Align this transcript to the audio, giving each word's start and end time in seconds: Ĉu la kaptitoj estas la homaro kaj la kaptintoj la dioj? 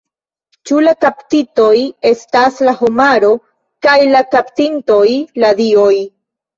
Ĉu 0.69 0.79
la 0.85 0.93
kaptitoj 1.05 1.75
estas 2.13 2.59
la 2.69 2.75
homaro 2.81 3.31
kaj 3.89 3.97
la 4.17 4.27
kaptintoj 4.35 5.09
la 5.47 5.57
dioj? 5.65 5.91